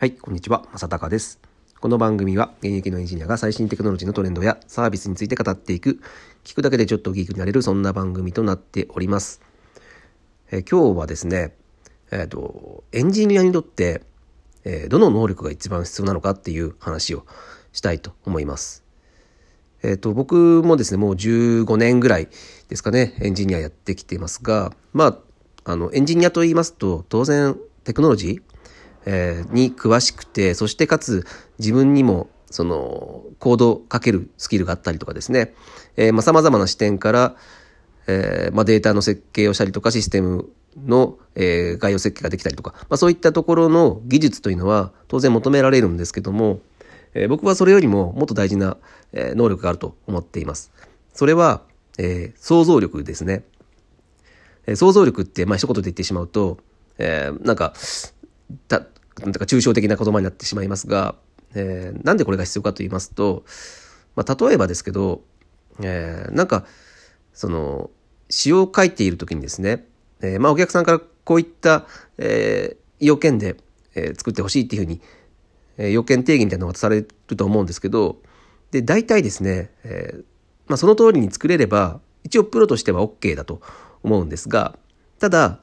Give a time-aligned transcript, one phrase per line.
[0.00, 1.40] はい、こんにちは、まさたかです。
[1.80, 6.00] この番組は現役のエンジニアが最新テクノロジーのトレンドやサービスについて語っていく、
[6.44, 9.40] 聞くだけでちょっとギークになれる、そんな番組となっております。
[10.52, 11.56] え今日はですね、
[12.12, 14.02] えっ、ー、と、エンジニアにとって、
[14.62, 17.26] えー、どの能力が一番必要なのかっていう話を
[17.72, 18.84] したいと思います。
[19.82, 22.28] えっ、ー、と、僕もですね、もう15年ぐらい
[22.68, 25.18] ですかね、エンジニアやってきていますが、ま
[25.64, 28.57] あ、あの、エンジニアと言いますと、当然、テクノロジー、
[29.10, 31.26] えー、に詳しくて、そしてかつ
[31.58, 35.54] 自分にもそのコードをかけるスキルがあったりとかですね、
[35.96, 37.36] えー、まあ様々な視点から、
[38.06, 46.60] えー、まあデータの設計をしたりとかシステムの、えー、概要設計ができたりとか、まあそういったところの技術というのは当然求められるんですけども、
[47.14, 48.76] えー、僕はそれよりももっと大事な、
[49.14, 50.70] えー、能力があると思っています。
[51.14, 51.62] それは、
[51.96, 53.42] えー、想像力ですね。
[54.66, 56.58] えー、想像力って、まあ一言で言ってしまうと、
[56.98, 57.72] えー、なんか、
[58.68, 58.82] た、
[59.20, 61.14] なんか抽象的な言葉になってしまいますが、
[61.54, 63.44] えー、なんでこれが必要かと言いますと、
[64.14, 65.22] まあ、例えばですけど、
[65.80, 66.64] えー、なんか、
[67.32, 67.90] その、
[68.30, 69.86] 詩を書いている時にですね、
[70.20, 71.86] えー、まあお客さんからこういった、
[72.18, 73.56] えー、要件で、
[73.94, 75.00] えー、作ってほしいっていうふうに、
[75.76, 78.18] えー、要件定義みたいなのが渡されると思うんですけど、
[78.70, 80.24] で、大体ですね、えー、
[80.66, 83.60] まあその通りに作れれば、一応プロとしては OK だと
[84.02, 84.78] 思うんですが、
[85.18, 85.60] ただ、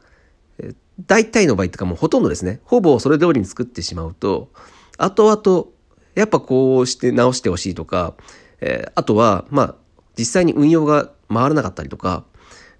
[0.99, 4.49] 大体の場合とかもうほとんどですね、ほぼそれ通りに作ってしまうと、
[4.97, 5.67] 後々、
[6.15, 8.13] やっぱこうして直してほしいとか、
[8.61, 9.75] えー、あとは、まあ、
[10.17, 12.23] 実際に運用が回らなかったりとか、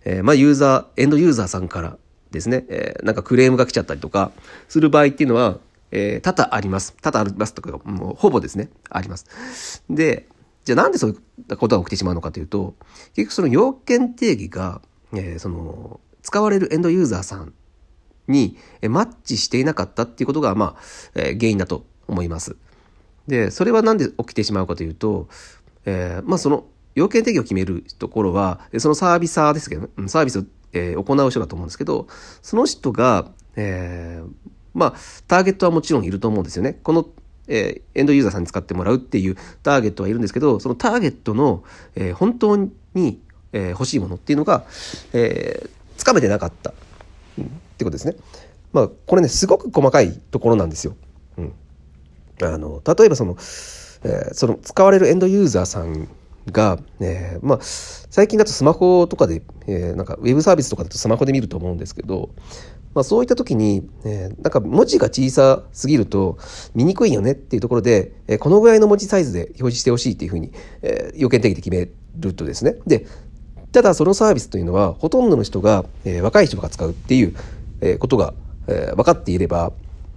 [0.05, 1.97] えー、まあ、ユーザー、エンドユーザーさんから
[2.31, 4.31] ですね、えー、なんかクレームが来ちゃったりとか、
[4.69, 5.59] する場合っていうのは、
[5.91, 6.95] えー、多々あります。
[7.01, 9.83] 多々ありますとか、もうほぼですね、あります。
[9.89, 10.27] で、
[10.63, 12.75] じゃあなんでそういったことが起きてしまうのかというと、
[13.15, 14.81] 結局その要件定義が、
[15.13, 17.53] えー、その、使われるエンドユーザーさん
[18.27, 18.57] に
[18.89, 20.81] マッチしていなかったっていうことが、まあ、
[21.15, 22.55] えー、原因だと思います。
[23.27, 25.27] で、それはなんで起きてしまうかというと、
[25.85, 32.07] えー、まあその要件定義を決めるところは、そのサービサーですけど、ね、サービスを、えー、行う人だと思うんですけど、
[32.41, 34.93] その人が、えー、まあ、
[35.27, 36.79] ターゲットはもちろんいると思うんですよね。
[36.83, 37.07] この、
[37.47, 41.63] えー、エンドユーザーさんに使ってもらうっていうターゲットはいるんですけど、そのターゲットの、
[41.95, 42.57] えー、本当
[42.93, 43.19] に、
[43.51, 44.65] えー、欲しいものっていうのが、
[45.11, 46.73] えー、つかめてなかった。
[47.41, 47.45] っ
[47.77, 48.15] てことですね。
[48.73, 50.95] まあ、これね、すごく細かいところなんですよ。
[51.37, 51.53] うん。
[52.41, 53.37] あの、例えばその、
[54.03, 56.07] えー、その使われるエンドユーザーさん
[56.51, 62.29] が、えー、まあ、最近だとスマホとかで、えー、なんかウェブサービスとかだとスマホで見ると思うんですけど、
[62.93, 66.37] まあそういった時に、えー、なんか文字が小さすぎると
[66.73, 70.51] 見にくいよねっていうところで、えー、このぐらいの文字サイズで表示してほしいっていうふうに、
[70.81, 72.77] えー、要件的に決めるとですね。
[72.87, 73.05] で、
[73.75, 77.35] ただそのサービスというのはほとんどの人が、えー、若い人が使うっていう、
[77.81, 78.33] えことが、
[78.67, 79.73] え分かっていれば、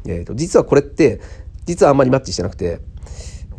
[0.06, 1.20] えーと、実はこれって
[1.66, 2.78] 実はあんまりマッチしてなくて、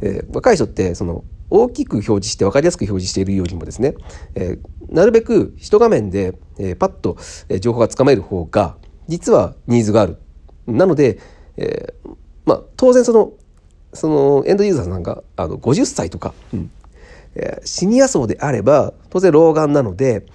[0.02, 3.96] えー、若い人ってその大きく表示して分かりやすく表示しているよりもですね、
[4.36, 7.18] えー、なるべく一画面で、えー、パッと、
[7.60, 8.78] 情報がつかめる方が
[9.10, 10.18] 実はニーズがある。
[10.66, 11.20] なので、
[11.58, 11.94] え
[12.46, 13.34] まあ当然その
[13.92, 16.72] そのエンドユーザーさんがあの50歳とか、うん
[17.40, 20.26] えシニア層であれば当然老眼なので、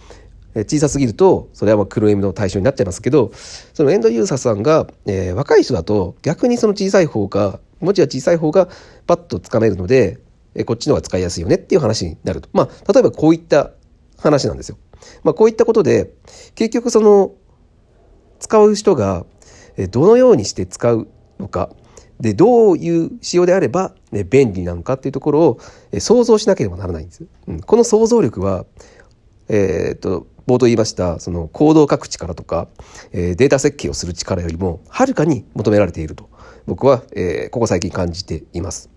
[0.54, 8.68] 小さすぎるとそれはまあクロームの対象になっちゃいますけどそのエンドユーザーさんが、えー、若い人だと逆にその小さい方が文字が小さい方が
[9.06, 10.20] パッとつかめるので、
[10.54, 13.72] えー、こっちの方が使いやすいよねっていう話になるとまあ例えばこういった
[14.16, 14.78] 話なんですよ。
[15.22, 16.12] まあ、こういったことで
[16.54, 17.34] 結局その
[18.38, 19.26] 使う人が
[19.90, 21.70] どのようにして使うのか
[22.20, 25.58] でどういう仕様であれば、ね、便利なのかっていうところを
[25.98, 27.24] 想像しなければならないんです。
[27.48, 28.66] うん、この想像力は
[29.48, 32.68] えー、っと冒頭言いましたその行動を書く力とか、
[33.12, 36.28] えー、データ設計をする力よりもはるかに求められていると
[36.66, 38.90] 僕は、えー、ここ最近感じています。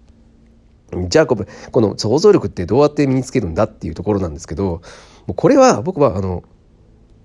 [1.10, 1.36] じゃあこ
[1.82, 4.82] の想像力ってどうやって身につけるんだっていうところなんですけど
[5.26, 6.46] もうこれは僕はあの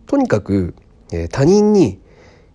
[0.07, 0.75] とにかく、
[1.13, 2.01] えー、他人に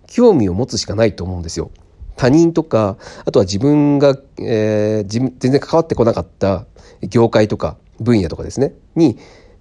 [0.07, 1.71] 興味を持つしかないと思うんですよ。
[2.17, 6.65] 他人とかあとは自分が、えー、全然関わってこなかった
[7.01, 9.17] 業界とか分野とかですねに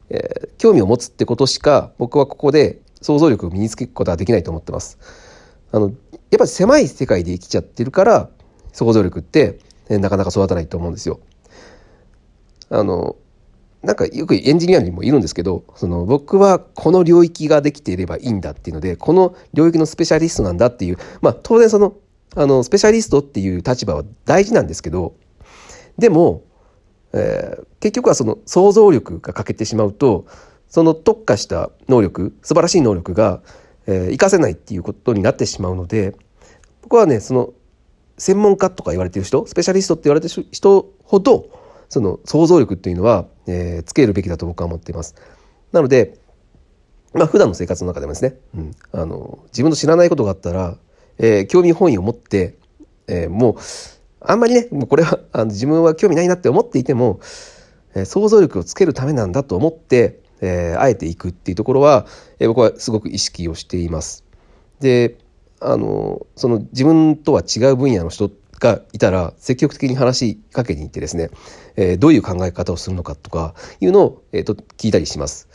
[0.08, 4.98] えー、興味を持つってことしか僕はここで想像力を身につけることはできないと思ってます。
[5.72, 5.94] あの、やっ
[6.38, 8.31] ぱり狭い世界で生きちゃってるから
[8.72, 9.58] 想像力って、
[9.88, 11.20] ね、なかなか育たないと思うんですよ。
[12.70, 13.16] あの、
[13.82, 21.94] なんかよくエンジニアにもいるんですけど、その僕はこの領域ができていればいいんだっていうので、この領域のスペシャリストなんだっていう、まあ当然その、
[22.34, 25.14] あの、スペシャリストっていう立場は大事なんですけど、
[25.99, 26.43] でも、
[27.12, 30.26] えー、結局はその想像力が欠けてしまうと
[30.69, 33.43] その特化した能力素晴らしい能力が、
[33.87, 36.14] えー、活かせないっていうことになってしまうので
[36.82, 37.55] 僕はねその
[38.19, 41.49] 専門家とか言われてる人スペシャリストって言われてる人ほど
[41.88, 45.14] その想像力っていうのは、えー、つけるべきだと僕は思っています。
[45.72, 46.19] なので
[47.14, 50.76] まあ普段の生活の中でもですね、うん、あの自分の知らないことがあったら、
[51.18, 52.56] えー、興味本位を持って、
[53.06, 53.56] えー、もう
[54.20, 57.20] あんまりねもうこれはあの自分は興味ないなって思っていても、
[57.94, 62.06] えー、想像力をつけるためなんだと思って、えー、あえていくっていうところは、
[62.38, 64.24] えー、僕はすごく意識をしています。
[64.80, 65.18] で
[65.60, 71.30] あのその自分とは違う分野の人がいたら積極的に話しかけに行ってですね、
[71.76, 75.48] えー、どういう考え方をするのかとかいうのを、えーと聞いたりします。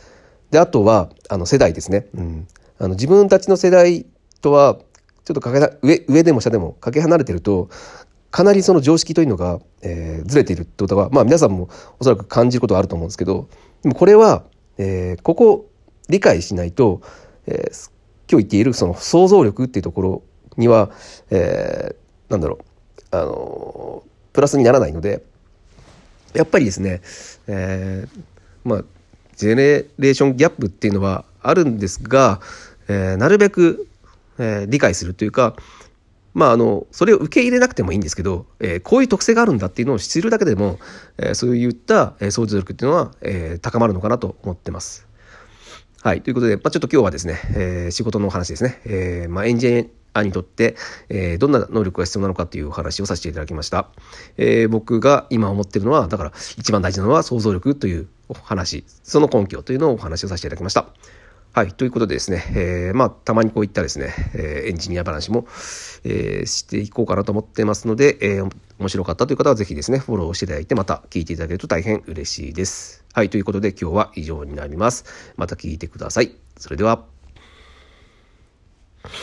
[0.52, 2.06] で、あとは、あの、世代ですね。
[2.14, 2.46] うん。
[2.78, 4.04] あの、自分たちの世代
[4.42, 4.78] とは、
[5.24, 7.68] ちょっとかけ、上、上でも下でもかけ離れてると、
[8.30, 11.68] かなりその常識というのが、えー、ずれているってことは、まあ皆さんも
[12.00, 13.48] おそらく感じることはあると思うんですけど、
[13.82, 14.44] でもこれは、
[14.78, 15.70] えー、ここ
[16.08, 17.02] 理解しないと、
[17.46, 17.90] えー、
[18.30, 20.22] 今日言っているその想像力っていうところ
[20.56, 20.90] には、
[21.30, 22.58] えー、なんだろ
[23.12, 24.02] う、あの
[24.32, 25.22] プラスにならないので、
[26.32, 27.02] やっぱりですね、
[27.46, 28.20] えー、
[28.64, 28.84] まあ
[29.36, 32.40] ジェネレーションギャップっていうのはあるんですが、
[32.88, 33.88] えー、なるべく、
[34.38, 35.54] えー、理解するというか
[36.34, 40.78] まああのそれを受け入れなくてもいいんですけど、えー、こういう特性があるんだっていうのを知るだけでも、
[41.18, 45.06] えー、そういった、え、想像力っていうのは、えー、高まるのかなと思ってます。
[46.02, 46.22] はい。
[46.22, 48.80] ということで、まあ、ちょっと今日はですね、えー、仕事のお話ですね。
[48.86, 50.74] えー、まあ、エンジニアにとって、
[51.08, 53.88] えー、どんな能力が必要なのかっていうお話をさせていただきました。
[54.36, 60.88] えー、僕が今思ってるのは、だから一番大事なのは想像力というお話、その根拠というのをお話をさせていただきました。
[61.54, 61.72] はい。
[61.72, 65.44] ということでですね、えー、まあ、たまにこういったですね、えー、エンジニア話も、
[66.02, 73.04] えー、していこうかなと思ってますので、えー、面白かったという方はぜひですね、フォローしていただいて、また聞いていただけると大変嬉しいです。
[73.12, 73.28] はい。
[73.28, 75.04] ということで今日は以上になります。
[75.36, 76.34] また聞いてください。
[76.56, 77.11] それでは。